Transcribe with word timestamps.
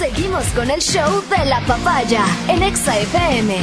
Seguimos 0.00 0.44
con 0.56 0.70
el 0.70 0.80
show 0.80 1.22
de 1.28 1.44
la 1.44 1.60
papaya 1.66 2.24
en 2.48 2.62
Exa 2.62 2.98
FM. 2.98 3.54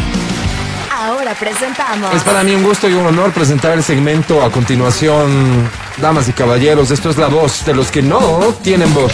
Ahora 0.95 1.33
presentamos. 1.33 2.13
Es 2.13 2.21
para 2.21 2.43
mí 2.43 2.53
un 2.53 2.61
gusto 2.61 2.87
y 2.87 2.93
un 2.93 3.07
honor 3.07 3.31
presentar 3.31 3.71
el 3.71 3.81
segmento 3.81 4.43
a 4.43 4.51
continuación. 4.51 5.67
Damas 5.99 6.29
y 6.29 6.33
caballeros, 6.33 6.91
esto 6.91 7.09
es 7.09 7.17
la 7.17 7.25
voz 7.25 7.65
de 7.65 7.73
los 7.73 7.89
que 7.89 8.03
no 8.03 8.53
tienen 8.61 8.93
voz. 8.93 9.11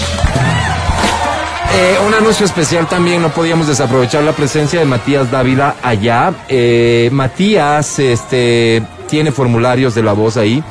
Eh, 1.74 1.98
un 2.06 2.14
anuncio 2.14 2.46
especial 2.46 2.90
también, 2.90 3.22
no 3.22 3.30
podíamos 3.30 3.68
desaprovechar 3.68 4.22
la 4.26 4.34
presencia 4.34 4.82
de 4.82 4.86
Matías 4.86 5.32
Dávila 5.32 5.78
allá. 5.82 6.34
Eh, 6.50 7.08
Matías 7.14 8.00
este, 8.00 8.84
tiene 9.08 9.32
formularios 9.32 9.96
de 9.96 10.04
la 10.04 10.12
voz 10.12 10.36
ahí. 10.36 10.62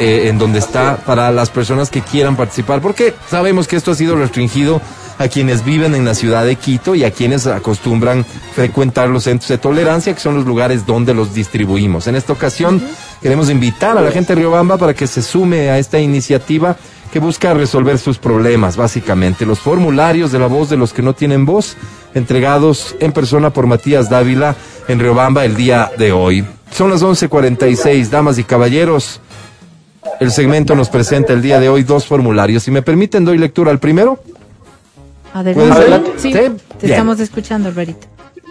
Eh, 0.00 0.28
en 0.28 0.36
donde 0.36 0.58
está 0.58 0.96
para 0.96 1.30
las 1.30 1.48
personas 1.48 1.90
que 1.90 2.02
quieran 2.02 2.36
participar, 2.36 2.82
porque 2.82 3.14
sabemos 3.30 3.66
que 3.68 3.76
esto 3.76 3.92
ha 3.92 3.94
sido 3.94 4.16
restringido 4.16 4.82
a 5.18 5.28
quienes 5.28 5.64
viven 5.64 5.94
en 5.94 6.04
la 6.04 6.14
ciudad 6.14 6.44
de 6.44 6.56
Quito 6.56 6.94
y 6.94 7.04
a 7.04 7.10
quienes 7.10 7.46
acostumbran 7.46 8.24
frecuentar 8.54 9.08
los 9.08 9.24
centros 9.24 9.48
de 9.48 9.58
tolerancia, 9.58 10.14
que 10.14 10.20
son 10.20 10.34
los 10.34 10.44
lugares 10.44 10.86
donde 10.86 11.14
los 11.14 11.34
distribuimos. 11.34 12.06
En 12.06 12.16
esta 12.16 12.32
ocasión 12.32 12.82
queremos 13.22 13.50
invitar 13.50 13.96
a 13.96 14.02
la 14.02 14.10
gente 14.10 14.34
de 14.34 14.40
Riobamba 14.40 14.76
para 14.76 14.94
que 14.94 15.06
se 15.06 15.22
sume 15.22 15.70
a 15.70 15.78
esta 15.78 15.98
iniciativa 15.98 16.76
que 17.12 17.18
busca 17.18 17.54
resolver 17.54 17.98
sus 17.98 18.18
problemas, 18.18 18.76
básicamente. 18.76 19.46
Los 19.46 19.60
formularios 19.60 20.32
de 20.32 20.38
la 20.38 20.48
voz 20.48 20.68
de 20.68 20.76
los 20.76 20.92
que 20.92 21.02
no 21.02 21.14
tienen 21.14 21.46
voz, 21.46 21.76
entregados 22.14 22.94
en 23.00 23.12
persona 23.12 23.50
por 23.50 23.66
Matías 23.66 24.10
Dávila 24.10 24.54
en 24.88 24.98
Riobamba 24.98 25.44
el 25.44 25.56
día 25.56 25.90
de 25.96 26.12
hoy. 26.12 26.44
Son 26.70 26.90
las 26.90 27.02
11:46, 27.02 28.10
damas 28.10 28.38
y 28.38 28.44
caballeros. 28.44 29.20
El 30.20 30.30
segmento 30.30 30.74
nos 30.74 30.88
presenta 30.88 31.32
el 31.32 31.42
día 31.42 31.60
de 31.60 31.68
hoy 31.68 31.82
dos 31.82 32.06
formularios. 32.06 32.62
Si 32.62 32.70
me 32.70 32.82
permiten, 32.82 33.24
doy 33.24 33.38
lectura 33.38 33.70
al 33.70 33.78
primero. 33.78 34.20
Adelante. 35.40 35.72
Adelante. 35.72 36.12
Sí, 36.16 36.28
Sí, 36.28 36.32
te 36.32 36.40
bien. 36.40 36.56
estamos 36.82 37.20
escuchando, 37.20 37.68
Alvarito. 37.68 38.06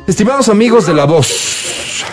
Estimados 0.08 0.50
amigos 0.50 0.86
de 0.86 0.94
la 0.94 1.06
voz, 1.06 2.04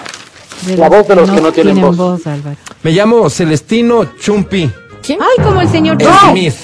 De 0.67 0.77
La 0.79 0.89
voz 0.89 1.07
de 1.07 1.15
los 1.17 1.31
que 1.31 1.41
no 1.43 1.53
tienen 1.53 1.79
voz. 1.81 2.27
Álvaro. 2.27 2.57
me 2.83 2.91
llamo 2.93 3.29
Celestino 3.29 4.05
Chumpi 4.19 4.71
Ay, 5.09 5.45
como 5.45 5.61
el 5.61 5.69
señor. 5.69 5.99
Smith. 6.31 6.55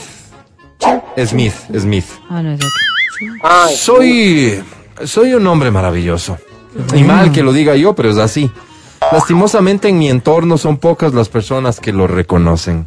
Smith, 1.26 1.52
Smith. 1.76 2.04
Ah, 2.30 2.42
no 2.42 2.52
es 2.52 2.60
otro. 2.60 3.76
Soy, 3.76 4.62
soy 5.04 5.34
un 5.34 5.46
hombre 5.46 5.70
maravilloso. 5.70 6.38
Y 6.94 7.02
mal 7.02 7.32
que 7.32 7.42
lo 7.42 7.52
diga 7.52 7.74
yo, 7.76 7.94
pero 7.94 8.10
es 8.10 8.16
así. 8.18 8.50
Lastimosamente 9.12 9.88
en 9.88 9.98
mi 9.98 10.08
entorno 10.08 10.56
son 10.56 10.76
pocas 10.78 11.12
las 11.12 11.28
personas 11.28 11.80
que 11.80 11.92
lo 11.92 12.06
reconocen. 12.06 12.86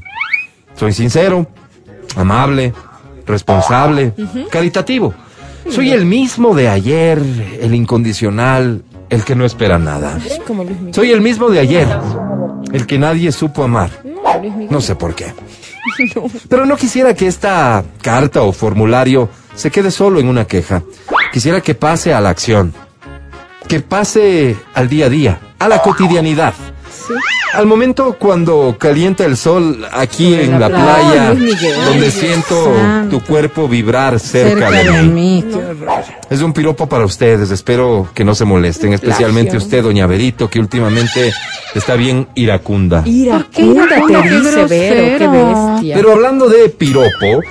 Soy 0.75 0.93
sincero, 0.93 1.47
amable, 2.15 2.73
responsable, 3.25 4.13
caritativo. 4.49 5.13
Soy 5.69 5.91
el 5.91 6.05
mismo 6.05 6.55
de 6.55 6.67
ayer, 6.67 7.21
el 7.61 7.73
incondicional, 7.75 8.83
el 9.09 9.23
que 9.23 9.35
no 9.35 9.45
espera 9.45 9.77
nada. 9.77 10.19
Soy 10.91 11.11
el 11.11 11.21
mismo 11.21 11.49
de 11.49 11.59
ayer, 11.59 11.87
el 12.73 12.87
que 12.87 12.97
nadie 12.97 13.31
supo 13.31 13.63
amar. 13.63 13.91
No 14.69 14.81
sé 14.81 14.95
por 14.95 15.13
qué. 15.15 15.33
Pero 16.49 16.65
no 16.65 16.77
quisiera 16.77 17.13
que 17.13 17.27
esta 17.27 17.83
carta 18.01 18.41
o 18.41 18.51
formulario 18.51 19.29
se 19.55 19.71
quede 19.71 19.91
solo 19.91 20.19
en 20.19 20.27
una 20.27 20.45
queja. 20.45 20.83
Quisiera 21.31 21.61
que 21.61 21.75
pase 21.75 22.13
a 22.13 22.21
la 22.21 22.29
acción. 22.29 22.73
Que 23.67 23.79
pase 23.79 24.55
al 24.73 24.89
día 24.89 25.05
a 25.05 25.09
día, 25.09 25.39
a 25.59 25.67
la 25.67 25.81
cotidianidad. 25.81 26.53
Al 27.53 27.65
momento 27.65 28.15
cuando 28.17 28.75
calienta 28.79 29.25
el 29.25 29.35
sol 29.35 29.85
aquí 29.91 30.33
en 30.33 30.51
la 30.53 30.59
la 30.59 30.69
playa. 30.69 31.33
Miguel. 31.33 31.75
donde 31.85 32.11
siento 32.11 32.73
santo. 32.75 33.17
tu 33.19 33.25
cuerpo 33.25 33.67
vibrar 33.67 34.19
cerca, 34.19 34.69
Cerca 34.69 34.71
de 34.71 34.97
de 34.97 35.03
mí. 35.03 35.45
Es 36.29 36.41
un 36.41 36.53
piropo 36.53 36.87
para 36.87 37.03
ustedes, 37.05 37.51
espero 37.51 38.09
que 38.13 38.23
no 38.23 38.35
se 38.35 38.45
molesten, 38.45 38.93
especialmente 38.93 39.57
usted, 39.57 39.83
doña 39.83 40.07
Berito, 40.07 40.49
que 40.49 40.59
últimamente 40.59 41.33
está 41.75 41.95
bien 41.95 42.27
iracunda. 42.35 43.03
¿Por 43.03 43.05
qué 43.49 43.61
Iracunda 43.61 43.87
te 43.87 44.21
Qué 44.21 44.29
dice, 44.29 44.65
Vero, 44.65 45.17
qué 45.17 45.27
bestia. 45.27 45.95
Pero 45.95 46.11
hablando 46.13 46.47
de 46.47 46.69
piropo, 46.69 47.41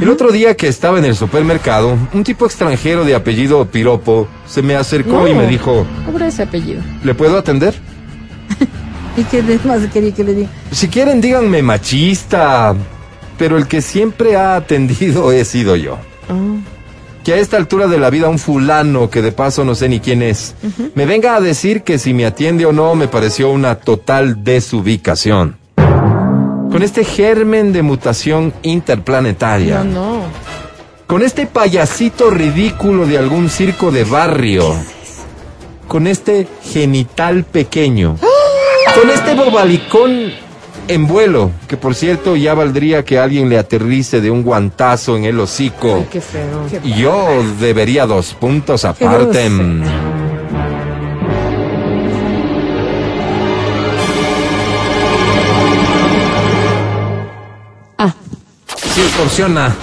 el 0.00 0.08
otro 0.08 0.30
día 0.30 0.56
que 0.56 0.68
estaba 0.68 0.98
en 0.98 1.04
el 1.04 1.16
supermercado, 1.16 1.98
un 2.12 2.24
tipo 2.24 2.46
extranjero 2.46 3.04
de 3.04 3.14
apellido 3.14 3.64
Piropo 3.66 4.28
se 4.46 4.62
me 4.62 4.76
acercó 4.76 5.22
No. 5.22 5.28
y 5.28 5.34
me 5.34 5.46
dijo, 5.46 5.84
ese 6.24 6.42
apellido. 6.44 6.80
¿le 7.02 7.14
puedo 7.14 7.36
atender? 7.36 7.74
¿Y 9.16 9.24
qué 9.24 9.42
más 9.64 9.80
quería 9.92 10.12
que 10.12 10.24
le 10.24 10.34
diga? 10.34 10.48
Si 10.70 10.88
quieren, 10.88 11.20
díganme 11.20 11.62
machista, 11.62 12.74
pero 13.38 13.56
el 13.56 13.66
que 13.66 13.82
siempre 13.82 14.36
ha 14.36 14.56
atendido 14.56 15.32
he 15.32 15.44
sido 15.44 15.76
yo. 15.76 15.98
Que 17.24 17.34
a 17.34 17.36
esta 17.36 17.56
altura 17.56 17.86
de 17.86 17.98
la 17.98 18.08
vida 18.08 18.28
un 18.28 18.38
fulano, 18.38 19.10
que 19.10 19.20
de 19.20 19.32
paso 19.32 19.64
no 19.64 19.74
sé 19.74 19.88
ni 19.88 20.00
quién 20.00 20.22
es, 20.22 20.54
me 20.94 21.06
venga 21.06 21.36
a 21.36 21.40
decir 21.40 21.82
que 21.82 21.98
si 21.98 22.14
me 22.14 22.24
atiende 22.24 22.64
o 22.66 22.72
no 22.72 22.94
me 22.94 23.08
pareció 23.08 23.50
una 23.50 23.74
total 23.74 24.42
desubicación. 24.44 25.56
Con 25.76 26.82
este 26.82 27.04
germen 27.04 27.72
de 27.72 27.82
mutación 27.82 28.54
interplanetaria. 28.62 29.82
No, 29.82 30.18
no. 30.18 30.22
Con 31.06 31.22
este 31.22 31.46
payasito 31.46 32.30
ridículo 32.30 33.04
de 33.06 33.18
algún 33.18 33.50
circo 33.50 33.90
de 33.90 34.04
barrio. 34.04 34.76
Con 35.88 36.06
este 36.06 36.46
genital 36.62 37.42
pequeño. 37.42 38.16
Con 38.94 39.10
este 39.10 39.34
bobalicón 39.34 40.32
en 40.88 41.06
vuelo, 41.06 41.52
que 41.68 41.76
por 41.76 41.94
cierto 41.94 42.36
ya 42.36 42.54
valdría 42.54 43.04
que 43.04 43.18
alguien 43.18 43.48
le 43.48 43.58
aterrice 43.58 44.20
de 44.20 44.30
un 44.30 44.42
guantazo 44.42 45.16
en 45.16 45.24
el 45.24 45.38
hocico. 45.38 46.04
Qué 46.10 46.20
feo. 46.20 46.66
Y 46.82 46.94
yo 46.94 47.28
debería 47.60 48.06
dos 48.06 48.34
puntos 48.34 48.84
aparte. 48.84 49.48
Ah, 57.98 58.14
Sí, 58.76 59.02
funciona. 59.02 59.74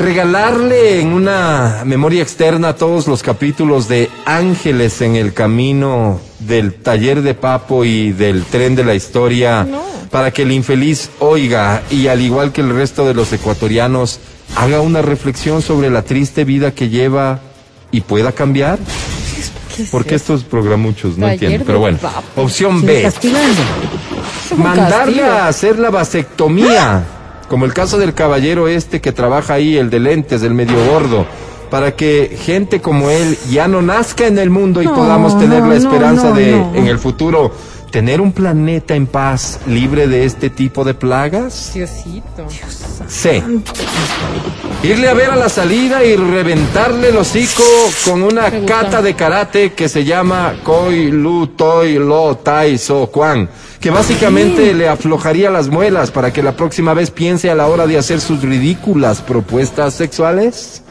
Regalarle 0.00 0.98
en 1.02 1.12
una 1.12 1.82
memoria 1.84 2.22
externa 2.22 2.74
todos 2.74 3.06
los 3.06 3.22
capítulos 3.22 3.86
de 3.86 4.08
Ángeles 4.24 5.02
en 5.02 5.14
el 5.14 5.34
camino 5.34 6.18
del 6.38 6.72
taller 6.72 7.20
de 7.20 7.34
Papo 7.34 7.84
y 7.84 8.12
del 8.12 8.44
tren 8.46 8.74
de 8.74 8.82
la 8.82 8.94
historia 8.94 9.68
para 10.10 10.30
que 10.30 10.40
el 10.40 10.52
infeliz 10.52 11.10
oiga 11.18 11.82
y 11.90 12.06
al 12.06 12.22
igual 12.22 12.50
que 12.50 12.62
el 12.62 12.70
resto 12.70 13.06
de 13.06 13.12
los 13.12 13.30
ecuatorianos 13.34 14.20
haga 14.56 14.80
una 14.80 15.02
reflexión 15.02 15.60
sobre 15.60 15.90
la 15.90 16.00
triste 16.00 16.44
vida 16.44 16.70
que 16.70 16.88
lleva 16.88 17.40
y 17.92 18.00
pueda 18.00 18.32
cambiar. 18.32 18.78
Porque 19.90 20.14
estos 20.14 20.44
programuchos 20.44 21.18
no 21.18 21.28
entiendo, 21.28 21.62
pero 21.66 21.78
bueno. 21.78 21.98
Papo. 21.98 22.40
Opción 22.40 22.86
B. 22.86 23.06
Mandarle 24.56 25.16
castigo. 25.16 25.26
a 25.26 25.48
hacer 25.48 25.78
la 25.78 25.90
vasectomía, 25.90 27.04
como 27.50 27.64
el 27.64 27.74
caso 27.74 27.98
del 27.98 28.14
caballero 28.14 28.68
este 28.68 29.00
que 29.00 29.10
trabaja 29.10 29.54
ahí, 29.54 29.76
el 29.76 29.90
de 29.90 29.98
lentes, 29.98 30.44
el 30.44 30.54
medio 30.54 30.76
gordo, 30.88 31.26
para 31.68 31.96
que 31.96 32.38
gente 32.40 32.80
como 32.80 33.10
él 33.10 33.36
ya 33.50 33.66
no 33.66 33.82
nazca 33.82 34.28
en 34.28 34.38
el 34.38 34.50
mundo 34.50 34.80
y 34.80 34.84
No, 34.84 34.94
podamos 34.94 35.36
tener 35.36 35.64
no, 35.64 35.70
la 35.70 35.74
esperanza 35.74 36.28
no, 36.28 36.36
de, 36.36 36.52
no. 36.52 36.72
en 36.76 36.86
el 36.86 37.00
futuro, 37.00 37.50
tener 37.90 38.20
un 38.20 38.30
planeta 38.30 38.94
en 38.94 39.08
paz, 39.08 39.58
libre 39.66 40.06
de 40.06 40.26
este 40.26 40.48
tipo 40.48 40.84
de 40.84 40.94
plagas. 40.94 41.72
Diosito. 41.74 42.46
C. 43.08 43.42
Irle 44.84 45.08
a 45.08 45.14
ver 45.14 45.30
a 45.30 45.36
la 45.36 45.48
salida 45.48 46.04
y 46.04 46.14
reventarle 46.14 47.08
el 47.08 47.16
hocico 47.16 47.64
con 48.04 48.22
una 48.22 48.64
cata 48.64 49.02
de 49.02 49.14
karate 49.14 49.72
que 49.72 49.88
se 49.88 50.04
llama 50.04 50.54
Koi 50.62 51.10
Lu 51.10 51.48
Toi 51.48 51.94
Lo 51.94 52.36
Tai 52.36 52.78
So 52.78 53.08
Kwan, 53.08 53.48
que 53.80 53.90
básicamente 53.90 54.74
le 54.74 54.88
aflojaría 54.88 55.50
las 55.50 55.68
muelas 55.68 56.10
para 56.10 56.32
que 56.32 56.42
la 56.42 56.54
próxima 56.54 56.92
vez 56.92 57.10
piense 57.10 57.50
a 57.50 57.54
la 57.54 57.66
hora 57.66 57.86
de 57.86 57.96
hacer 57.96 58.20
sus 58.20 58.42
ridículas 58.42 59.22
propuestas 59.22 59.94
sexuales. 59.94 60.82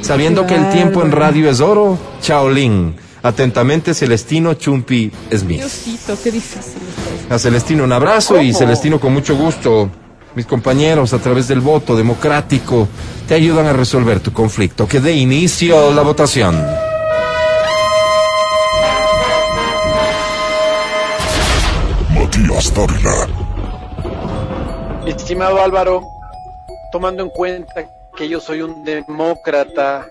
Sabiendo 0.00 0.46
que 0.46 0.54
el 0.54 0.70
tiempo 0.70 1.02
en 1.02 1.10
radio 1.10 1.50
es 1.50 1.60
oro, 1.60 1.98
Chaolin. 2.22 2.94
Atentamente, 3.22 3.92
Celestino 3.92 4.54
Chumpi 4.54 5.10
Smith. 5.34 5.58
Diosito, 5.58 6.16
qué 6.22 6.30
difícil. 6.30 6.80
A 7.28 7.40
Celestino 7.40 7.82
un 7.82 7.92
abrazo 7.92 8.40
y 8.40 8.54
Celestino 8.54 9.00
con 9.00 9.12
mucho 9.12 9.36
gusto. 9.36 9.90
Mis 10.36 10.46
compañeros 10.46 11.12
a 11.12 11.18
través 11.18 11.48
del 11.48 11.60
voto 11.60 11.96
democrático 11.96 12.86
te 13.26 13.34
ayudan 13.34 13.66
a 13.66 13.72
resolver 13.72 14.20
tu 14.20 14.32
conflicto. 14.32 14.86
Que 14.86 15.00
dé 15.00 15.12
inicio 15.12 15.92
la 15.92 16.02
votación. 16.02 16.85
Estimado 25.06 25.62
Álvaro, 25.62 26.02
tomando 26.90 27.22
en 27.22 27.30
cuenta 27.30 27.86
que 28.16 28.28
yo 28.28 28.40
soy 28.40 28.62
un 28.62 28.84
demócrata, 28.84 30.08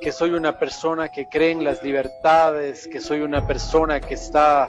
que 0.00 0.10
soy 0.10 0.30
una 0.30 0.58
persona 0.58 1.08
que 1.08 1.28
cree 1.28 1.52
en 1.52 1.62
las 1.62 1.82
libertades, 1.82 2.88
que 2.88 3.00
soy 3.00 3.20
una 3.20 3.46
persona 3.46 4.00
que 4.00 4.14
está 4.14 4.66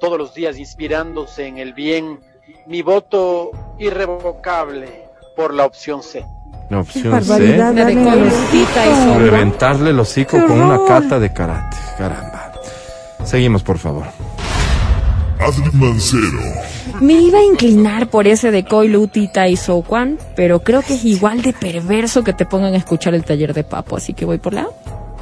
todos 0.00 0.16
los 0.16 0.32
días 0.34 0.58
inspirándose 0.58 1.46
en 1.46 1.58
el 1.58 1.72
bien, 1.72 2.20
mi 2.66 2.82
voto 2.82 3.50
irrevocable 3.78 5.08
por 5.34 5.54
la 5.54 5.66
opción 5.66 6.02
C. 6.02 6.24
La 6.70 6.80
opción 6.80 7.12
los. 7.12 7.26
C. 7.26 9.18
Reventarle 9.18 9.90
el 9.90 9.98
hocico 9.98 10.36
¡Qué 10.36 10.44
con 10.44 10.60
una 10.60 10.84
cata 10.86 11.18
de 11.18 11.32
karate. 11.32 11.76
Caramba. 11.98 12.52
Seguimos, 13.24 13.62
por 13.62 13.78
favor. 13.78 14.04
Adri 15.38 15.70
Mancero, 15.72 16.40
Me 17.00 17.14
iba 17.14 17.38
a 17.38 17.44
inclinar 17.44 18.08
por 18.08 18.26
ese 18.26 18.50
de 18.50 18.64
Koi, 18.64 18.88
Lutita 18.88 19.48
y 19.48 19.56
So 19.56 19.82
Kwan, 19.82 20.18
pero 20.34 20.60
creo 20.60 20.82
que 20.82 20.94
es 20.94 21.04
igual 21.04 21.42
de 21.42 21.52
perverso 21.52 22.24
que 22.24 22.32
te 22.32 22.46
pongan 22.46 22.74
a 22.74 22.76
escuchar 22.76 23.14
el 23.14 23.24
taller 23.24 23.52
de 23.52 23.64
Papo, 23.64 23.96
así 23.96 24.14
que 24.14 24.24
voy 24.24 24.38
por 24.38 24.54
la. 24.54 24.66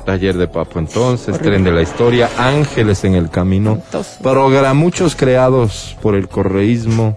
Taller 0.05 0.37
de 0.37 0.47
Papo 0.47 0.79
entonces, 0.79 1.29
Horrible. 1.29 1.51
tren 1.51 1.65
de 1.65 1.73
la 1.73 1.83
historia, 1.83 2.31
Ángeles 2.39 3.05
en 3.05 3.15
el 3.15 3.31
camino, 3.31 3.81
programuchos 4.23 5.17
creados 5.17 5.97
por 6.03 6.15
el 6.15 6.29
correísmo. 6.29 7.17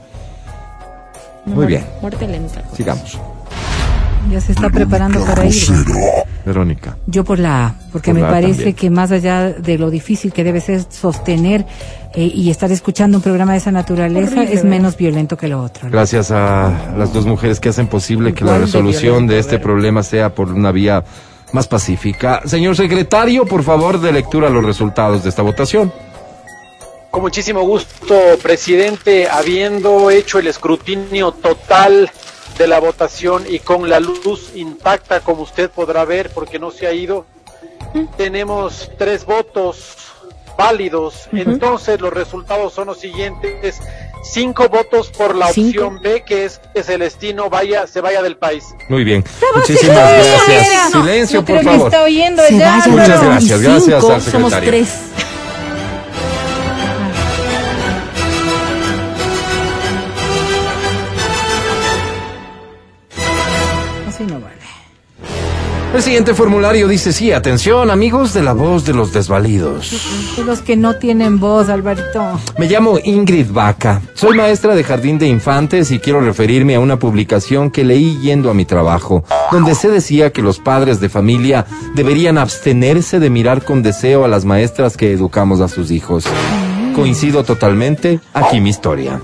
Muy 1.45 1.65
bien. 1.65 1.85
Muerte 2.01 2.27
lenta. 2.27 2.63
Sigamos. 2.75 3.19
Ya 4.31 4.41
se 4.41 4.51
está 4.51 4.69
preparando 4.69 5.23
para 5.23 5.45
ir. 5.45 5.53
Verónica. 6.47 6.97
Yo 7.05 7.23
por 7.23 7.38
la 7.38 7.67
A, 7.67 7.75
porque 7.91 8.11
Por 8.11 8.21
me 8.21 8.27
parece 8.27 8.53
también. 8.55 8.75
que 8.75 8.89
más 8.89 9.11
allá 9.11 9.49
de 9.51 9.77
lo 9.77 9.89
difícil 9.91 10.33
que 10.33 10.44
debe 10.44 10.59
ser 10.61 10.83
sostener 10.89 11.65
eh, 12.15 12.23
y 12.33 12.49
estar 12.49 12.71
escuchando 12.71 13.17
un 13.17 13.21
programa 13.23 13.51
de 13.51 13.59
esa 13.59 13.71
naturaleza, 13.71 14.27
Horrible, 14.38 14.45
es 14.45 14.63
¿verdad? 14.63 14.69
menos 14.69 14.97
violento 14.97 15.38
que 15.38 15.47
lo 15.47 15.61
otro. 15.61 15.85
¿no? 15.85 15.91
Gracias 15.91 16.31
a 16.31 16.94
las 16.97 17.13
dos 17.13 17.25
mujeres 17.25 17.59
que 17.59 17.69
hacen 17.69 17.88
posible 17.88 18.33
que 18.33 18.44
la 18.44 18.53
de 18.53 18.59
resolución 18.59 19.01
violento, 19.27 19.33
de 19.33 19.39
este 19.39 19.51
¿verdad? 19.57 19.63
problema 19.63 20.03
sea 20.03 20.33
por 20.33 20.51
una 20.51 20.71
vía 20.71 21.03
más 21.53 21.67
pacífica. 21.67 22.41
Señor 22.45 22.75
secretario, 22.75 23.45
por 23.45 23.63
favor, 23.63 24.01
de 24.01 24.11
lectura 24.11 24.50
los 24.50 24.65
resultados 24.65 25.23
de 25.23 25.29
esta 25.29 25.43
votación. 25.43 25.91
Con 27.11 27.21
muchísimo 27.21 27.61
gusto, 27.61 28.15
presidente, 28.43 29.27
habiendo 29.29 30.11
hecho 30.11 30.39
el 30.39 30.47
escrutinio 30.47 31.31
total 31.31 32.09
de 32.57 32.68
la 32.68 32.80
votación 32.80 33.45
y 33.50 33.59
con 33.59 33.89
la 33.89 34.00
luz 34.00 34.51
intacta, 34.56 35.19
como 35.21 35.44
usted 35.44 35.69
podrá 35.69 36.06
ver, 36.06 36.30
porque 36.31 36.59
no 36.59 36.71
se 36.71 36.88
ha 36.88 36.92
ido, 36.94 37.25
tenemos 38.18 38.89
tres 38.98 39.25
votos 39.25 39.95
válidos. 40.57 41.27
Entonces, 41.33 42.01
los 42.01 42.12
resultados 42.13 42.74
son 42.74 42.88
los 42.88 43.00
siguientes. 43.00 43.80
Cinco 44.24 44.68
votos 44.68 45.09
por 45.09 45.36
la 45.36 45.48
Cinco. 45.54 45.68
opción 45.86 46.01
B, 46.01 46.24
que 46.25 46.45
es 46.45 46.59
que 46.74 46.83
Celestino 46.83 47.50
vaya, 47.50 47.86
se 47.88 48.01
vaya 48.01 48.21
del 48.24 48.36
país. 48.36 48.63
Muy 48.89 49.03
bien. 49.03 49.24
Muchísimas 49.56 49.95
gracias. 49.95 50.92
Silencio, 50.92 51.39
No 51.42 51.45
por 51.45 51.63
favor. 51.63 51.88
está 51.88 52.03
oyendo 52.03 52.42
Muchas 52.50 53.21
gracias, 53.21 53.62
gracias 53.62 54.03
Somos 54.03 54.24
secretario. 54.24 54.69
tres. 54.69 54.89
El 65.94 66.04
siguiente 66.04 66.34
formulario 66.34 66.88
dice 66.88 67.13
sí, 67.13 67.31
atención 67.31 67.89
amigos 67.89 68.34
de 68.34 68.44
la 68.44 68.54
voz 68.54 68.86
de 68.86 68.94
los 68.94 69.13
desvalidos. 69.13 70.36
De 70.36 70.44
los 70.44 70.62
que 70.62 70.75
no 70.75 70.98
tienen 70.98 71.39
voz, 71.39 71.69
Alvarito. 71.69 72.39
Me 72.57 72.68
llamo 72.68 73.00
Ingrid 73.04 73.51
Vaca. 73.51 74.01
Soy 74.13 74.38
maestra 74.38 74.75
de 74.75 74.84
jardín 74.84 75.18
de 75.18 75.28
infantes 75.28 75.89
y 75.92 76.00
quiero 76.00 76.19
referirme 76.19 76.75
a 76.75 76.81
una 76.81 77.00
publicación 77.00 77.72
que 77.72 77.86
leí 77.86 78.19
yendo 78.22 78.51
a 78.51 78.54
mi 78.54 78.66
trabajo, 78.66 79.24
donde 79.51 79.75
se 79.75 79.89
decía 79.89 80.31
que 80.31 80.42
los 80.42 80.60
padres 80.60 81.00
de 81.00 81.10
familia 81.10 81.66
deberían 81.95 82.38
abstenerse 82.38 83.19
de 83.19 83.30
mirar 83.30 83.63
con 83.63 83.81
deseo 83.81 84.25
a 84.25 84.28
las 84.28 84.44
maestras 84.44 84.98
que 84.98 85.13
educamos 85.13 85.62
a 85.62 85.69
sus 85.69 85.89
hijos. 85.89 86.25
Coincido 86.95 87.44
totalmente, 87.44 88.19
aquí 88.34 88.60
mi 88.60 88.72
historia. 88.72 89.22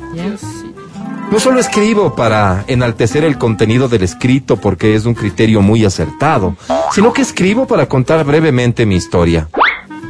No 1.33 1.39
solo 1.39 1.59
escribo 1.59 2.13
para 2.13 2.63
enaltecer 2.67 3.23
el 3.23 3.39
contenido 3.39 3.89
del 3.89 4.03
escrito 4.03 4.57
porque 4.57 4.93
es 4.93 5.05
un 5.05 5.15
criterio 5.15 5.63
muy 5.63 5.83
acertado, 5.83 6.55
sino 6.91 7.11
que 7.11 7.23
escribo 7.23 7.65
para 7.65 7.87
contar 7.87 8.23
brevemente 8.23 8.85
mi 8.85 8.97
historia. 8.97 9.49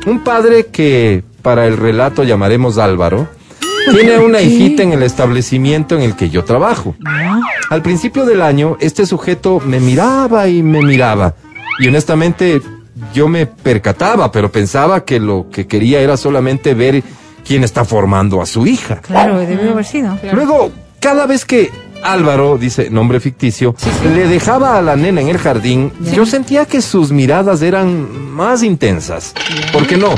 Un 0.05 0.21
padre 0.25 0.65
que, 0.65 1.23
para 1.41 1.65
el 1.65 1.77
relato 1.77 2.25
llamaremos 2.25 2.77
Álvaro, 2.77 3.29
tiene 3.89 4.17
una 4.17 4.41
hijita 4.41 4.83
en 4.83 4.91
el 4.91 5.01
establecimiento 5.01 5.95
en 5.95 6.01
el 6.01 6.17
que 6.17 6.29
yo 6.29 6.43
trabajo. 6.43 6.93
Al 7.69 7.81
principio 7.81 8.25
del 8.25 8.41
año, 8.41 8.75
este 8.81 9.05
sujeto 9.05 9.61
me 9.65 9.79
miraba 9.79 10.49
y 10.49 10.61
me 10.61 10.81
miraba. 10.81 11.35
Y 11.79 11.87
honestamente, 11.87 12.61
yo 13.13 13.29
me 13.29 13.45
percataba, 13.45 14.29
pero 14.29 14.51
pensaba 14.51 15.05
que 15.05 15.21
lo 15.21 15.47
que 15.49 15.67
quería 15.67 16.01
era 16.01 16.17
solamente 16.17 16.73
ver 16.73 17.01
quién 17.47 17.63
está 17.63 17.85
formando 17.85 18.41
a 18.41 18.45
su 18.45 18.67
hija. 18.67 18.97
Claro, 18.97 19.39
debió 19.39 19.71
haber 19.71 19.85
sido. 19.85 20.17
Luego, 20.33 20.69
cada 21.03 21.25
vez 21.25 21.43
que 21.43 21.69
Álvaro, 22.01 22.57
dice 22.57 22.89
nombre 22.89 23.19
ficticio, 23.19 23.75
le 24.15 24.27
dejaba 24.27 24.77
a 24.77 24.81
la 24.81 24.95
nena 24.95 25.19
en 25.19 25.27
el 25.27 25.37
jardín, 25.37 25.91
yo 26.13 26.25
sentía 26.25 26.65
que 26.65 26.81
sus 26.81 27.11
miradas 27.11 27.61
eran 27.61 28.31
más 28.31 28.63
intensas. 28.63 29.33
¿Por 29.73 29.85
qué 29.85 29.97
no? 29.97 30.15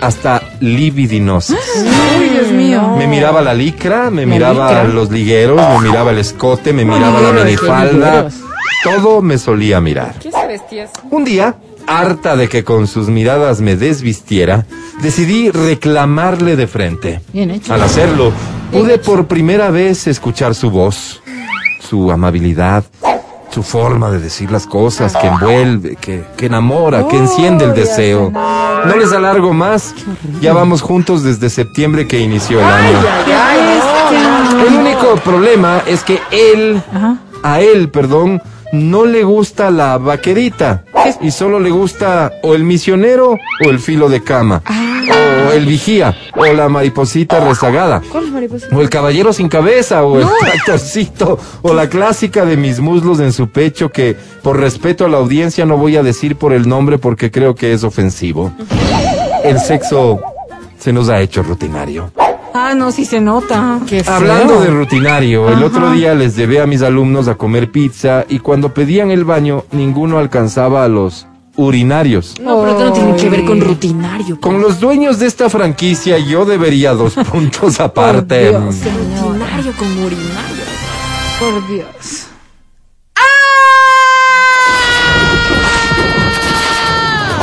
Hasta 0.00 0.40
libidinosas. 0.60 1.58
Uy, 2.20 2.28
Dios 2.28 2.52
mío. 2.52 2.94
Me 2.96 3.08
miraba 3.08 3.42
la 3.42 3.52
licra, 3.52 4.10
me 4.10 4.26
La 4.26 4.32
miraba 4.32 4.68
licra. 4.82 4.94
los 4.94 5.10
ligueros, 5.10 5.60
me 5.80 5.88
miraba 5.88 6.12
el 6.12 6.18
escote, 6.18 6.72
me 6.72 6.84
miraba 6.84 7.20
la 7.20 7.30
Ay, 7.30 7.44
minifalda. 7.44 8.28
Todo 8.84 9.22
me 9.22 9.38
solía 9.38 9.80
mirar. 9.80 10.14
¿Qué 10.20 10.30
se? 10.30 10.88
Un 11.10 11.24
día, 11.24 11.56
harta 11.88 12.36
de 12.36 12.48
que 12.48 12.62
con 12.62 12.86
sus 12.86 13.08
miradas 13.08 13.60
me 13.60 13.74
desvistiera, 13.74 14.66
decidí 15.02 15.50
reclamarle 15.50 16.54
de 16.54 16.66
frente. 16.68 17.20
Bien 17.32 17.50
hecho. 17.50 17.74
Al 17.74 17.82
hacerlo, 17.82 18.32
pude 18.72 18.98
por 18.98 19.26
primera 19.26 19.70
vez 19.70 20.06
escuchar 20.06 20.54
su 20.54 20.70
voz, 20.70 21.22
su 21.80 22.10
amabilidad, 22.10 22.84
su 23.50 23.62
forma 23.62 24.10
de 24.10 24.20
decir 24.20 24.50
las 24.50 24.66
cosas 24.66 25.16
que 25.16 25.26
envuelve, 25.26 25.96
que, 25.96 26.24
que 26.36 26.46
enamora, 26.46 27.08
que 27.08 27.16
enciende 27.16 27.64
el 27.64 27.74
deseo. 27.74 28.30
No 28.30 28.96
les 28.96 29.12
alargo 29.12 29.52
más, 29.52 29.94
ya 30.40 30.52
vamos 30.52 30.82
juntos 30.82 31.22
desde 31.22 31.50
septiembre 31.50 32.06
que 32.06 32.20
inició 32.20 32.60
el 32.60 32.66
año. 32.66 32.98
El 34.66 34.74
único 34.74 35.16
problema 35.16 35.82
es 35.86 36.02
que 36.02 36.20
él, 36.30 36.82
a 37.42 37.60
él, 37.60 37.88
perdón, 37.90 38.42
no 38.72 39.06
le 39.06 39.24
gusta 39.24 39.70
la 39.70 39.96
vaquerita 39.98 40.84
y 41.20 41.30
solo 41.30 41.58
le 41.58 41.70
gusta 41.70 42.32
o 42.42 42.54
el 42.54 42.64
misionero 42.64 43.38
o 43.64 43.70
el 43.70 43.78
filo 43.78 44.08
de 44.08 44.22
cama, 44.22 44.62
o 45.46 45.52
el 45.52 45.66
vigía 45.66 46.16
o 46.36 46.44
la 46.44 46.68
mariposita 46.68 47.40
rezagada. 47.40 48.02
O 48.72 48.80
el 48.80 48.90
caballero 48.90 49.32
sin 49.32 49.48
cabeza, 49.48 50.04
o 50.04 50.18
el 50.18 50.26
tractorcito, 50.40 51.38
o 51.62 51.74
la 51.74 51.88
clásica 51.88 52.44
de 52.44 52.56
mis 52.56 52.80
muslos 52.80 53.20
en 53.20 53.32
su 53.32 53.48
pecho 53.48 53.90
que, 53.90 54.16
por 54.42 54.58
respeto 54.58 55.04
a 55.04 55.08
la 55.08 55.18
audiencia, 55.18 55.64
no 55.64 55.76
voy 55.76 55.96
a 55.96 56.02
decir 56.02 56.36
por 56.36 56.52
el 56.52 56.68
nombre 56.68 56.98
porque 56.98 57.30
creo 57.30 57.54
que 57.54 57.72
es 57.72 57.84
ofensivo. 57.84 58.52
El 59.44 59.58
sexo 59.60 60.20
se 60.78 60.92
nos 60.92 61.08
ha 61.08 61.20
hecho 61.20 61.42
rutinario. 61.42 62.10
Ah, 62.54 62.74
no, 62.74 62.90
sí 62.90 63.04
se 63.04 63.20
nota. 63.20 63.78
Qué 63.86 64.02
feo. 64.02 64.14
Hablando 64.14 64.60
de 64.60 64.68
rutinario, 64.68 65.48
el 65.48 65.62
otro 65.62 65.92
día 65.92 66.14
les 66.14 66.34
llevé 66.34 66.60
a 66.60 66.66
mis 66.66 66.82
alumnos 66.82 67.28
a 67.28 67.36
comer 67.36 67.70
pizza 67.70 68.24
y 68.28 68.40
cuando 68.40 68.74
pedían 68.74 69.12
el 69.12 69.24
baño, 69.24 69.64
ninguno 69.70 70.18
alcanzaba 70.18 70.82
a 70.82 70.88
los 70.88 71.27
urinarios. 71.58 72.36
No, 72.40 72.60
pero 72.60 72.70
esto 72.70 72.84
no 72.84 72.92
tiene 72.92 73.16
que 73.16 73.28
ver 73.28 73.44
con 73.44 73.60
rutinario. 73.60 74.40
Con 74.40 74.62
los 74.62 74.80
dueños 74.80 75.18
de 75.18 75.26
esta 75.26 75.50
franquicia 75.50 76.16
yo 76.18 76.44
debería 76.44 76.94
dos 76.94 77.14
puntos 77.30 77.80
aparte. 77.80 78.52
Por 78.52 78.62
Dios, 78.62 78.74
señor. 78.76 79.32
Rutinario 79.32 79.72
con 79.72 79.98
urinario. 80.04 80.64
Por 81.38 81.68
Dios. 81.68 82.26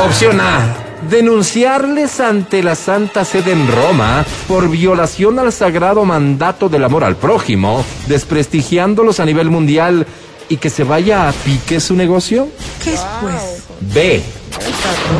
Opción 0.04 0.40
A. 0.40 0.76
Denunciarles 1.10 2.20
ante 2.20 2.62
la 2.62 2.74
Santa 2.74 3.24
Sede 3.24 3.52
en 3.52 3.68
Roma 3.68 4.24
por 4.48 4.68
violación 4.68 5.38
al 5.38 5.52
sagrado 5.52 6.04
mandato 6.04 6.68
del 6.68 6.84
amor 6.84 7.04
al 7.04 7.16
prójimo, 7.16 7.84
desprestigiándolos 8.08 9.20
a 9.20 9.24
nivel 9.24 9.50
mundial 9.50 10.06
y 10.48 10.56
que 10.56 10.70
se 10.70 10.84
vaya 10.84 11.28
a 11.28 11.32
pique 11.32 11.80
su 11.80 11.94
negocio. 11.94 12.48
¿Qué 12.82 12.94
es 12.94 13.00
pues? 13.20 13.64
B. 13.80 14.22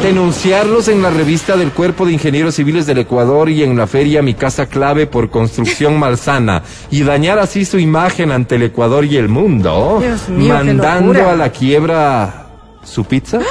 Denunciarlos 0.02 0.88
en 0.88 1.02
la 1.02 1.10
revista 1.10 1.56
del 1.56 1.70
Cuerpo 1.72 2.06
de 2.06 2.12
Ingenieros 2.12 2.54
Civiles 2.54 2.86
del 2.86 2.98
Ecuador 2.98 3.48
y 3.50 3.62
en 3.62 3.76
la 3.76 3.86
feria 3.86 4.22
Mi 4.22 4.34
Casa 4.34 4.66
Clave 4.66 5.06
por 5.06 5.30
construcción 5.30 5.98
malsana 5.98 6.62
y 6.90 7.02
dañar 7.02 7.38
así 7.38 7.64
su 7.64 7.78
imagen 7.78 8.30
ante 8.30 8.56
el 8.56 8.62
Ecuador 8.62 9.04
y 9.04 9.16
el 9.16 9.28
mundo, 9.28 9.98
Dios 10.00 10.28
mío, 10.28 10.54
mandando 10.54 11.28
a 11.28 11.34
la 11.34 11.50
quiebra 11.50 12.46
su 12.84 13.04
pizza. 13.04 13.40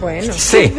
Bueno. 0.00 0.32
C. 0.32 0.72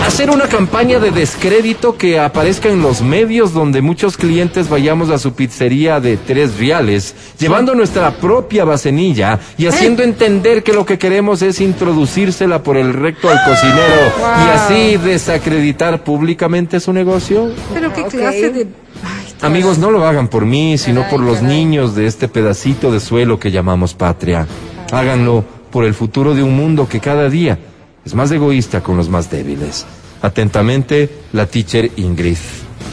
Hacer 0.00 0.30
una 0.30 0.48
campaña 0.48 0.98
de 0.98 1.12
descrédito 1.12 1.96
que 1.96 2.18
aparezca 2.18 2.68
en 2.68 2.82
los 2.82 3.02
medios 3.02 3.52
donde 3.52 3.82
muchos 3.82 4.16
clientes 4.16 4.68
vayamos 4.68 5.10
a 5.10 5.18
su 5.18 5.34
pizzería 5.34 6.00
de 6.00 6.16
tres 6.16 6.58
reales, 6.58 7.14
llevando 7.38 7.74
nuestra 7.74 8.10
propia 8.10 8.64
bacenilla 8.64 9.38
y 9.56 9.66
haciendo 9.66 10.02
entender 10.02 10.64
que 10.64 10.72
lo 10.72 10.84
que 10.84 10.98
queremos 10.98 11.40
es 11.42 11.60
introducírsela 11.60 12.62
por 12.64 12.76
el 12.76 12.92
recto 12.92 13.30
al 13.30 13.38
cocinero 13.44 14.12
y 14.44 14.48
así 14.50 14.96
desacreditar 14.96 16.02
públicamente 16.02 16.80
su 16.80 16.92
negocio. 16.92 17.52
Pero 17.72 17.92
qué 17.92 18.04
clase 18.04 18.50
de... 18.50 18.60
Ay, 19.04 19.34
Amigos, 19.42 19.78
no 19.78 19.90
lo 19.90 20.06
hagan 20.06 20.28
por 20.28 20.46
mí, 20.46 20.78
sino 20.78 21.08
por 21.08 21.20
los 21.20 21.42
niños 21.42 21.94
de 21.94 22.06
este 22.06 22.28
pedacito 22.28 22.90
de 22.92 23.00
suelo 23.00 23.38
que 23.38 23.50
llamamos 23.50 23.94
patria. 23.94 24.46
Háganlo 24.92 25.44
por 25.70 25.84
el 25.84 25.94
futuro 25.94 26.34
de 26.34 26.42
un 26.42 26.56
mundo 26.56 26.88
que 26.88 27.00
cada 27.00 27.28
día 27.30 27.58
es 28.04 28.14
más 28.14 28.30
egoísta 28.30 28.80
con 28.80 28.96
los 28.96 29.08
más 29.08 29.30
débiles. 29.30 29.86
Atentamente, 30.20 31.08
la 31.32 31.46
teacher 31.46 31.90
Ingrid. 31.96 32.36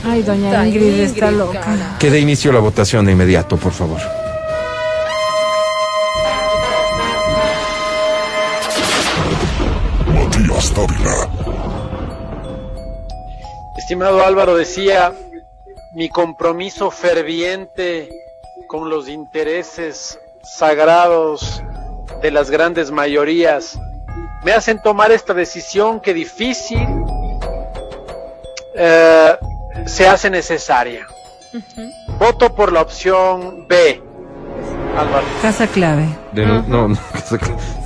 Ay, 0.03 0.23
doña 0.23 0.67
Ingrid 0.67 0.99
está 0.99 1.31
loca. 1.31 1.97
Que 1.99 2.09
dé 2.09 2.19
inicio 2.19 2.51
a 2.51 2.55
la 2.55 2.59
votación 2.59 3.05
de 3.05 3.11
inmediato, 3.11 3.57
por 3.57 3.71
favor. 3.71 3.99
Matías 10.07 10.73
Dávila. 10.73 11.29
Estimado 13.77 14.23
Álvaro 14.23 14.55
decía, 14.55 15.13
mi 15.95 16.09
compromiso 16.09 16.91
ferviente 16.91 18.09
con 18.67 18.89
los 18.89 19.09
intereses 19.09 20.19
sagrados 20.43 21.63
de 22.21 22.31
las 22.31 22.49
grandes 22.51 22.91
mayorías 22.91 23.79
me 24.43 24.51
hacen 24.53 24.81
tomar 24.81 25.11
esta 25.11 25.33
decisión 25.33 25.99
que 25.99 26.13
difícil 26.13 26.87
eh, 28.75 29.35
se 29.85 30.07
hace 30.07 30.29
necesaria. 30.29 31.05
Voto 32.19 32.53
por 32.53 32.71
la 32.71 32.81
opción 32.81 33.65
B, 33.67 34.01
Álvaro. 34.97 35.25
Casa 35.41 35.65
clave. 35.67 36.05
Denu- 36.33 36.63
no, 36.67 36.87
no, 36.89 36.97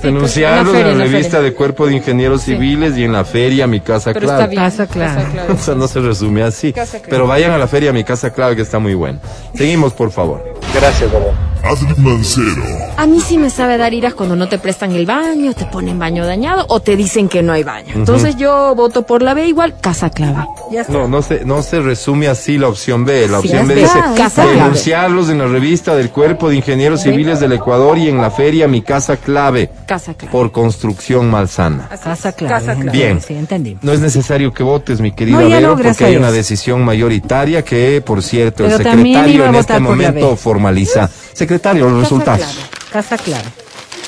denunciarlos 0.02 0.74
pues, 0.74 0.82
en 0.82 0.82
la 0.82 0.82
feria, 0.82 0.82
en 0.82 0.92
en 0.92 0.98
la 0.98 1.04
la 1.06 1.10
revista 1.10 1.30
feria. 1.38 1.50
de 1.50 1.54
Cuerpo 1.54 1.86
de 1.86 1.94
Ingenieros 1.94 2.42
Civiles 2.42 2.96
y 2.98 3.04
en 3.04 3.12
la 3.12 3.24
feria 3.24 3.66
Mi 3.66 3.80
Casa 3.80 4.12
Pero 4.12 4.26
Clave. 4.26 4.42
está 4.42 4.50
bien. 4.50 4.62
Casa 4.62 4.86
clave. 4.86 5.24
O 5.52 5.56
sea, 5.56 5.74
no 5.74 5.88
se 5.88 6.00
resume 6.00 6.42
así. 6.42 6.72
Casa. 6.74 6.98
Pero 7.08 7.26
vayan 7.26 7.52
a 7.52 7.58
la 7.58 7.66
feria 7.66 7.90
Mi 7.92 8.04
Casa 8.04 8.32
Clave 8.34 8.54
que 8.56 8.62
está 8.62 8.78
muy 8.78 8.94
buena. 8.94 9.18
Seguimos, 9.54 9.94
por 9.94 10.10
favor. 10.10 10.44
Gracias, 10.74 11.10
Álvaro. 11.10 11.32
Adri 11.64 11.94
Mancero. 11.98 12.62
A 12.96 13.06
mí 13.06 13.20
sí 13.20 13.38
me 13.38 13.48
sabe 13.50 13.76
dar 13.78 13.92
iras 13.94 14.14
cuando 14.14 14.36
no 14.36 14.48
te 14.48 14.58
prestan 14.58 14.92
el 14.92 15.06
baño, 15.06 15.54
te 15.54 15.64
ponen 15.64 15.98
baño 15.98 16.26
dañado 16.26 16.64
o 16.68 16.80
te 16.80 16.94
dicen 16.96 17.28
que 17.28 17.42
no 17.42 17.52
hay 17.52 17.64
baño. 17.64 17.92
Entonces 17.94 18.36
yo 18.36 18.74
voto 18.76 19.06
por 19.06 19.22
la 19.22 19.34
B 19.34 19.46
igual, 19.48 19.74
casa 19.80 20.10
clave. 20.10 20.44
Ya 20.70 20.82
está. 20.82 20.92
No, 20.92 21.08
no 21.08 21.22
se, 21.22 21.44
no 21.44 21.62
se 21.62 21.80
resume 21.80 22.28
así 22.28 22.58
la 22.58 22.68
opción 22.68 23.04
B. 23.04 23.28
La 23.28 23.40
Sí, 23.40 23.48
opción 23.48 23.68
B 23.68 23.74
dice 23.76 23.98
Casa 24.16 24.42
Clave. 24.42 24.56
denunciarlos 24.58 25.30
en 25.30 25.38
la 25.38 25.46
revista 25.46 25.94
del 25.96 26.10
Cuerpo 26.10 26.48
de 26.50 26.56
Ingenieros 26.56 27.02
Civiles 27.02 27.40
del 27.40 27.52
Ecuador 27.52 27.98
y 27.98 28.08
en 28.08 28.18
la 28.18 28.30
feria 28.30 28.68
Mi 28.68 28.82
Casa 28.82 29.16
Clave 29.16 29.70
Casa 29.86 30.14
clave. 30.14 30.30
por 30.32 30.52
construcción 30.52 31.30
malsana. 31.30 31.88
Casa 32.02 32.32
clave. 32.32 32.54
Casa 32.54 32.74
clave. 32.74 32.90
Bien. 32.96 33.20
Sí, 33.20 33.34
entendí. 33.34 33.76
No 33.82 33.92
es 33.92 34.00
necesario 34.00 34.52
que 34.52 34.62
votes, 34.62 35.00
mi 35.00 35.12
querido 35.12 35.40
No, 35.40 35.48
Vero, 35.48 35.76
no, 35.76 35.82
porque 35.82 36.04
hay 36.04 36.16
una 36.16 36.30
decisión 36.30 36.84
mayoritaria 36.84 37.62
que, 37.64 38.02
por 38.04 38.22
cierto, 38.22 38.64
el 38.64 38.72
Pero 38.76 38.90
secretario 38.90 39.46
en 39.46 39.54
este 39.54 39.80
momento 39.80 40.36
formaliza. 40.36 41.08
Secretario, 41.54 41.88
los 41.88 42.00
resultados. 42.00 42.40
clave. 42.40 42.68
Casa. 42.90 43.16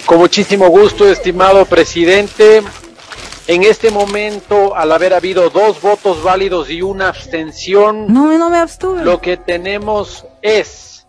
Con 0.04 0.18
muchísimo 0.18 0.68
gusto, 0.68 1.08
estimado 1.08 1.64
presidente. 1.66 2.62
En 3.48 3.62
este 3.62 3.90
momento, 3.92 4.74
al 4.76 4.90
haber 4.90 5.14
habido 5.14 5.50
dos 5.50 5.80
votos 5.80 6.22
válidos 6.22 6.68
y 6.70 6.82
una 6.82 7.08
abstención, 7.08 8.12
No, 8.12 8.36
no 8.36 8.50
me 8.50 8.58
abstuve. 8.58 9.04
lo 9.04 9.20
que 9.20 9.36
tenemos 9.36 10.24
es 10.42 11.06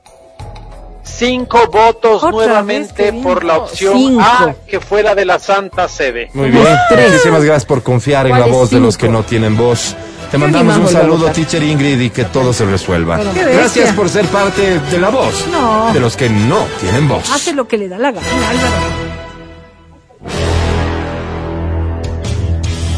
cinco 1.03 1.67
votos 1.71 2.17
Otra 2.23 2.31
nuevamente 2.31 3.11
por 3.13 3.43
la 3.43 3.57
opción 3.57 3.97
Cinco. 3.97 4.21
A, 4.21 4.55
que 4.67 4.79
fuera 4.79 5.15
de 5.15 5.25
la 5.25 5.39
Santa 5.39 5.87
Sede. 5.87 6.29
Muy 6.33 6.51
bien. 6.51 6.63
Muchísimas 6.91 7.43
gracias 7.43 7.65
por 7.65 7.81
confiar 7.81 8.27
en 8.27 8.33
la 8.33 8.39
¿Cuáles 8.39 8.55
voz 8.55 8.69
de 8.69 8.79
los 8.79 8.97
que 8.97 9.07
no 9.09 9.23
tienen 9.23 9.57
voz. 9.57 9.95
Te 10.31 10.37
mandamos 10.37 10.77
un 10.77 10.87
saludo, 10.89 11.31
teacher 11.31 11.63
Ingrid, 11.63 11.99
y 12.01 12.09
que 12.09 12.25
todo 12.25 12.51
se 12.53 12.65
resuelva. 12.65 13.17
Gracias 13.17 13.93
por 13.95 14.09
ser 14.09 14.25
parte 14.27 14.79
de 14.79 14.99
la 14.99 15.09
voz 15.09 15.45
No. 15.51 15.91
de 15.93 15.99
los 15.99 16.15
que 16.17 16.29
no 16.29 16.65
tienen 16.81 17.07
voz. 17.07 17.29
Hace 17.31 17.53
lo 17.53 17.67
que 17.67 17.77
le 17.77 17.87
da 17.87 17.97
la 17.97 18.11
gana, 18.11 18.27
Álvaro. 18.27 18.75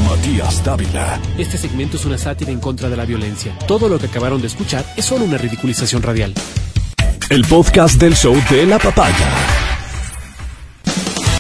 Matías 0.10 0.64
Dávila. 0.64 1.20
Este 1.38 1.58
segmento 1.58 1.98
es 1.98 2.06
una 2.06 2.18
sátira 2.18 2.52
en 2.52 2.60
contra 2.60 2.90
de 2.90 2.98
la 2.98 3.06
violencia. 3.06 3.58
Todo 3.68 3.88
lo 3.90 4.00
que 4.00 4.08
acabaron 4.08 4.42
de 4.42 4.48
escuchar 4.48 4.84
es 4.98 5.06
solo 5.06 5.26
una 5.26 5.38
ridiculización 5.38 6.02
radial. 6.02 6.34
El 7.30 7.44
podcast 7.46 8.00
del 8.02 8.16
show 8.16 8.36
de 8.50 8.66
la 8.66 8.80
papaya. 8.80 9.28